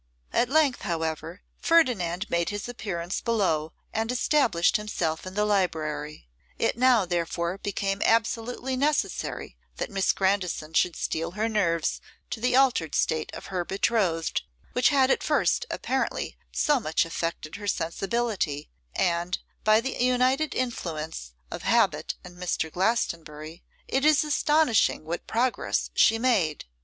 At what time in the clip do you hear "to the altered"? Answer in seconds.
12.31-12.95